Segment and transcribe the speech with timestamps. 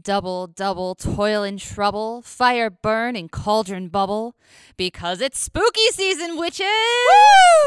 [0.00, 4.34] Double, double, toil and trouble, fire burn and cauldron bubble,
[4.78, 6.66] because it's spooky season, witches!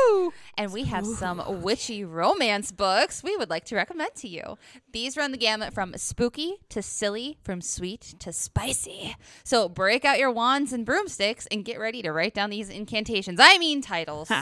[0.09, 0.33] Woo!
[0.57, 4.57] And we have some witchy romance books we would like to recommend to you.
[4.91, 9.15] These run the gamut from spooky to silly, from sweet to spicy.
[9.43, 13.39] So break out your wands and broomsticks and get ready to write down these incantations.
[13.39, 14.31] I mean titles.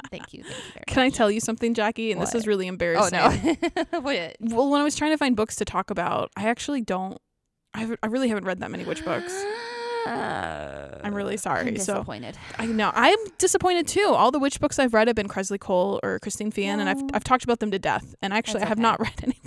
[0.10, 0.42] thank you.
[0.44, 2.12] Thank you Can I tell you something, Jackie?
[2.12, 3.18] And this is really embarrassing.
[3.18, 3.28] Oh
[3.92, 4.00] no.
[4.00, 4.36] what?
[4.40, 7.18] Well, when I was trying to find books to talk about, I actually don't.
[7.74, 9.34] I, haven't- I really haven't read that many witch books.
[10.06, 11.60] I'm really sorry.
[11.60, 12.36] I'm so disappointed.
[12.58, 14.12] I know I'm disappointed too.
[14.14, 17.02] All the witch books I've read have been Kresley Cole or Christine Feehan, and I've
[17.02, 17.08] Oh.
[17.14, 18.14] I've talked about them to death.
[18.22, 19.43] And actually, That's I have not read anything.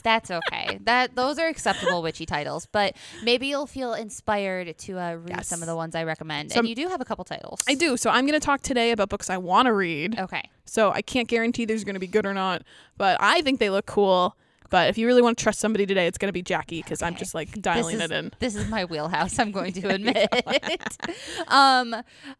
[0.00, 0.78] That's okay.
[0.84, 5.48] that those are acceptable witchy titles, but maybe you'll feel inspired to uh, read Yes.
[5.48, 6.52] some of the ones I recommend.
[6.52, 7.60] Some- and you do have a couple titles.
[7.68, 7.96] I do.
[7.96, 10.18] So I'm going to talk today about books I want to read.
[10.18, 10.48] Okay.
[10.64, 12.62] So I can't guarantee these are going to be good or not,
[12.96, 14.36] but I think they look cool.
[14.70, 17.02] But if you really want to trust somebody today, it's going to be Jackie because
[17.02, 18.30] I'm just like dialing this it is, in.
[18.38, 19.36] This is my wheelhouse.
[19.40, 20.28] I'm going to admit.
[21.48, 21.96] um,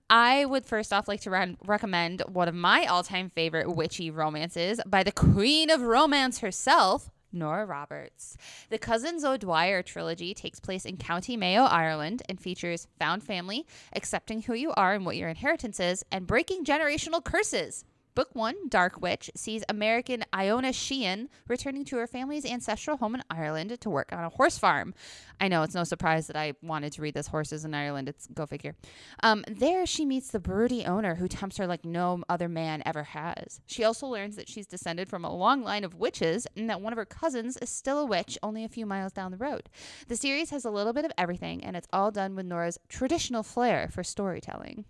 [0.09, 4.81] I would first off like to run, recommend one of my all-time favorite witchy romances
[4.87, 7.11] by the Queen of Romance herself.
[7.33, 8.37] Nora Roberts.
[8.69, 14.43] The Cousins O'Dwyer trilogy takes place in County Mayo, Ireland, and features found family, accepting
[14.43, 17.85] who you are and what your inheritance is, and breaking generational curses.
[18.15, 23.23] Book one, Dark Witch, sees American Iona Sheehan returning to her family's ancestral home in
[23.31, 24.95] Ireland to work on a horse farm.
[25.41, 28.09] I know it's no surprise that I wanted to read this Horses in Ireland.
[28.09, 28.75] It's go figure.
[29.23, 33.05] Um, there, she meets the broody owner who tempts her like no other man ever
[33.05, 33.61] has.
[33.67, 36.93] She also learns that she's descended from a long line of witches and that one
[36.93, 39.69] of her cousins is still a witch only a few miles down the road.
[40.09, 43.43] The series has a little bit of everything, and it's all done with Nora's traditional
[43.43, 44.85] flair for storytelling.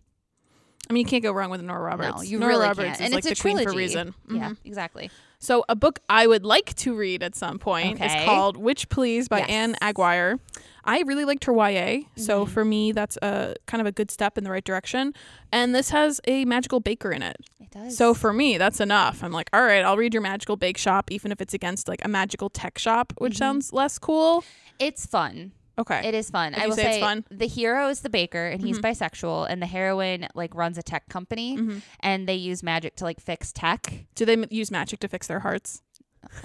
[0.90, 2.16] I mean, you can't go wrong with Nora Roberts.
[2.16, 3.00] No, you Nora really Roberts can't.
[3.00, 3.64] is and like it's a trilogy.
[3.64, 4.14] for reason.
[4.28, 4.56] Yeah, Mhm.
[4.64, 5.10] exactly.
[5.38, 8.06] So a book I would like to read at some point Okay.
[8.20, 9.48] is called Witch Please by Yes.
[9.50, 10.38] Ann Aguirre.
[10.84, 12.48] I really liked her YA, so Mhm.
[12.48, 15.14] for me that's a kind of a good step in the right direction.
[15.52, 17.36] And this has a magical baker in it.
[17.60, 17.96] It does.
[17.96, 19.22] So for me, that's enough.
[19.22, 22.04] I'm like, all right, I'll read your magical bake shop, even if it's against like
[22.04, 23.38] a magical tech shop, which Mhm.
[23.38, 24.42] sounds less cool.
[24.80, 25.52] it's fun.
[25.80, 26.06] Okay.
[26.06, 26.54] It is fun.
[26.54, 27.24] If I will say it's fun.
[27.30, 28.82] the hero is the baker and he's Mhm.
[28.82, 31.82] bisexual, and the heroine like runs a tech company, Mhm.
[32.00, 34.04] and they use magic to like fix tech.
[34.14, 35.82] Do they m- use magic to fix their hearts?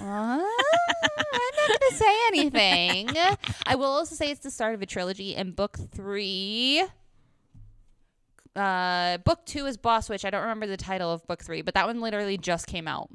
[0.00, 3.10] Uh, I'm not going to say anything.
[3.66, 6.82] I will also say it's the start of a trilogy, and book three.
[8.54, 10.24] Uh, book two is Boss Witch.
[10.24, 13.10] I don't remember the title of book three, but that one literally just came out,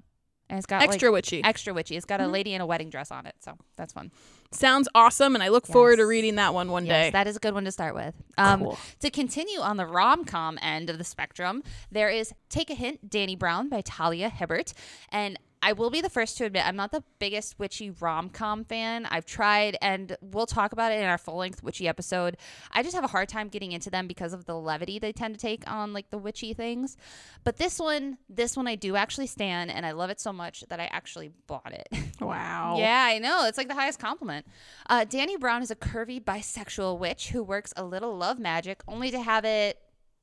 [0.52, 1.44] and it's got Extra like, witchy.
[1.44, 1.96] extra witchy.
[1.96, 2.32] It's got a Mhm.
[2.32, 4.12] lady in a wedding dress on it, so that's fun.
[4.52, 7.10] Sounds awesome, and I look forward to reading that one one yes, day.
[7.12, 8.14] that is a good one to start with.
[8.38, 8.78] Um, cool.
[9.00, 13.10] To continue on the rom com end of the spectrum, there is Take a Hint,
[13.10, 14.74] Dani Brown by Talia Hibbert.
[15.10, 18.64] And I will be the first to admit I'm not the biggest witchy rom com
[18.64, 19.06] fan.
[19.06, 22.38] I've tried, and we'll talk about it in our full length witchy episode.
[22.72, 25.36] I just have a hard time getting into them because of the levity they tend
[25.36, 26.98] to take on like the witchy things.
[27.44, 30.64] But this one, this one I do actually stand, and I love it so much
[30.70, 31.88] that I actually bought it.
[32.22, 32.76] Wow.
[32.78, 33.46] Yeah, I know.
[33.48, 34.46] It's like the highest compliment.
[34.88, 39.10] Uh, Dani Brown is a curvy bisexual witch who works a little love magic only
[39.10, 39.80] to have it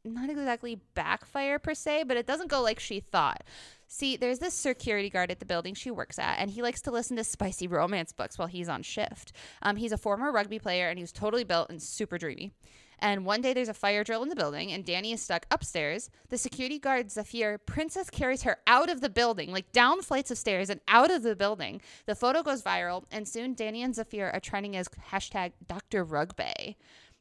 [0.09, 3.45] not exactly backfire per se, but it doesn't go like she thought.
[3.87, 6.91] See, there's this security guard at the building she works at, and he likes to
[6.91, 9.33] listen to spicy romance books while he's on shift.
[9.63, 12.53] Um, he's a former rugby player, and he was totally built and super dreamy.
[13.01, 16.11] And one day there's a fire drill in the building, and Dani is stuck upstairs.
[16.29, 20.39] The security guard, Zafir, Princess carries her out of the building, like down flights of
[20.39, 21.81] stairs and out of the building.
[22.07, 26.05] The photo goes viral, and soon Dani and Zafir are trending as hashtag Dr.
[26.05, 26.77] Rugby.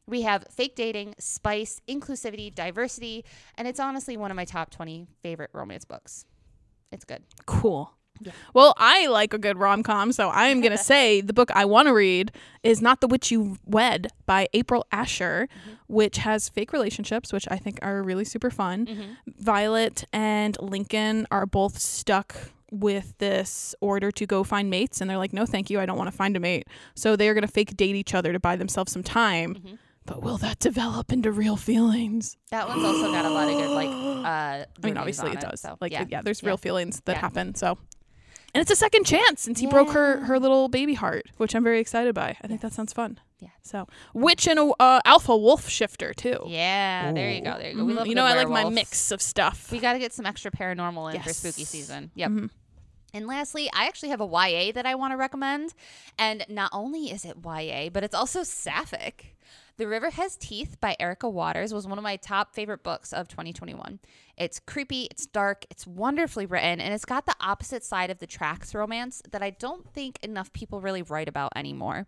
[0.08, 3.26] We have fake dating, spice, inclusivity, diversity,
[3.56, 6.26] and it's honestly one of my top 20 favorite romance books.
[6.92, 7.24] It's good.
[7.46, 7.92] Cool.
[8.20, 8.32] Yeah.
[8.54, 11.52] Well, I like a good rom com, so I am going to say the book
[11.54, 12.32] I want to read
[12.64, 15.74] is Not the Witch You Wed by April Asher, Mm-hmm.
[15.94, 18.86] which has fake relationships, which I think are really super fun.
[18.86, 19.12] Mm-hmm.
[19.40, 22.36] Violet and Lincoln are both stuck
[22.72, 25.98] with this order to go find mates, and they're like, no, thank you, I don't
[25.98, 26.68] want to find a mate.
[26.96, 29.56] So they are going to fake date each other to buy themselves some time.
[29.56, 29.76] Mm-hmm.
[30.08, 32.36] But will that develop into real feelings?
[32.50, 35.42] That one's also got a lot of good, like, uh, I mean, obviously on it
[35.42, 35.62] does.
[35.62, 36.06] so, like, yeah.
[36.10, 36.48] yeah, there's Yeah.
[36.48, 37.20] real feelings that Yeah.
[37.22, 37.54] happen.
[37.56, 37.78] So,
[38.56, 41.64] and it's a second chance since he broke her her little baby heart, which I'm
[41.64, 42.38] very excited by.
[42.42, 43.20] I think that sounds fun.
[43.40, 43.50] Yeah.
[43.62, 46.40] So, witch and a uh, alpha wolf shifter too.
[46.48, 47.58] Yeah, there you go.
[47.60, 47.84] There you go.
[47.86, 47.98] We Mhm.
[47.98, 49.72] love you know, I like my mix of stuff.
[49.72, 52.12] We got to get some extra paranormal in for spooky season.
[52.16, 52.32] Yep.
[52.32, 52.50] Mhm.
[53.14, 55.74] And lastly, I actually have a YA that I want to recommend.
[56.20, 59.38] And not only is it YA, but it's also sapphic.
[59.78, 63.28] The River Has Teeth by Erica Waters was one of my top favorite books of
[63.28, 64.00] 2021.
[64.36, 68.26] It's creepy, it's dark, it's wonderfully written, and it's got the opposite side of the
[68.26, 72.08] tracks romance that I don't think enough people really write about anymore.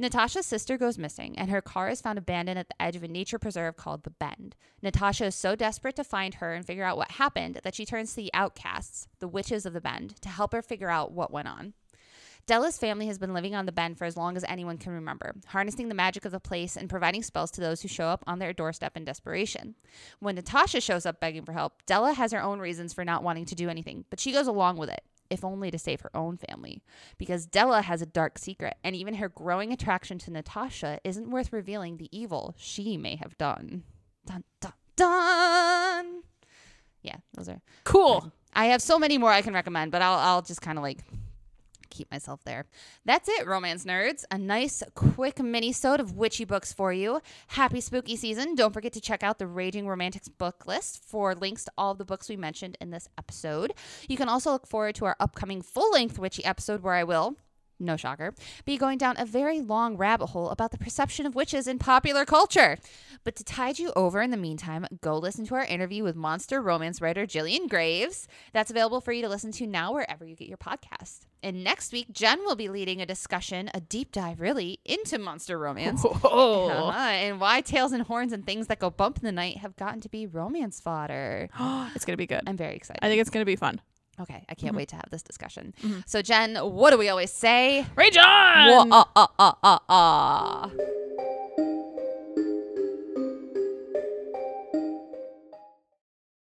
[0.00, 3.08] Natasha's sister goes missing, and her car is found abandoned at the edge of a
[3.08, 4.56] nature preserve called The Bend.
[4.80, 8.08] Natasha is so desperate to find her and figure out what happened that she turns
[8.10, 11.48] to the outcasts, the witches of the Bend, to help her figure out what went
[11.48, 11.74] on.
[12.46, 15.34] Della's family has been living on the Bend for as long as anyone can remember,
[15.48, 18.38] harnessing the magic of the place and providing spells to those who show up on
[18.38, 19.74] their doorstep in desperation.
[20.18, 23.44] When Natasha shows up begging for help, Della has her own reasons for not wanting
[23.44, 26.36] to do anything, but she goes along with it if only to save her own
[26.36, 26.82] family.
[27.16, 31.52] Because Della has a dark secret, and even her growing attraction to Natasha isn't worth
[31.52, 33.84] revealing the evil she may have done.
[34.26, 36.22] Dun, dun, dun.
[37.02, 37.60] Yeah, those are.
[37.84, 38.32] Cool.
[38.52, 40.98] I have so many more I can recommend, but I'll, I'll just kind of like
[42.00, 42.64] keep myself there.
[43.04, 44.24] That's it, romance nerds.
[44.30, 47.20] A nice, quick mini-sode of witchy books for you.
[47.48, 48.54] Happy spooky season.
[48.54, 52.06] Don't forget to check out the Raging Romantics book list for links to all the
[52.06, 53.74] books we mentioned in this episode.
[54.08, 57.36] You can also look forward to our upcoming full-length witchy episode where I will
[57.80, 58.34] no shocker,
[58.64, 62.24] be going down a very long rabbit hole about the perception of witches in popular
[62.24, 62.76] culture.
[63.24, 66.60] But to tide you over in the meantime, go listen to our interview with monster
[66.60, 68.28] romance writer Jillian Graves.
[68.52, 71.20] That's available for you to listen to now wherever you get your podcast.
[71.42, 75.58] And next week, Jen will be leading a discussion, a deep dive really, into monster
[75.58, 76.04] romance.
[76.30, 79.76] Uh-huh, and why tails and horns and things that go bump in the night have
[79.76, 81.48] gotten to be romance fodder.
[81.94, 82.42] it's going to be good.
[82.46, 83.00] I'm very excited.
[83.02, 83.80] I think it's going to be fun.
[84.20, 84.78] Okay, I can't Mhm.
[84.78, 85.74] wait to have this discussion.
[85.82, 86.02] Mhm.
[86.06, 87.86] So, Jen, what do we always say?
[87.96, 88.88] Rage on!
[88.88, 90.70] Wha- ah, ah, ah, ah, ah.